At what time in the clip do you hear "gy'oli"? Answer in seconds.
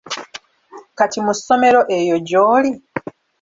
2.27-2.71